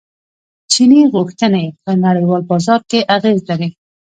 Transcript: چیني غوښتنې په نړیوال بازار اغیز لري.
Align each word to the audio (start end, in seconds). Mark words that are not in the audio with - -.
چیني 0.71 1.01
غوښتنې 1.13 1.65
په 1.83 1.91
نړیوال 2.05 2.41
بازار 2.49 2.79
اغیز 3.17 3.39
لري. 3.49 3.69